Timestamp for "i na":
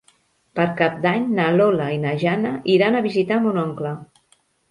1.97-2.15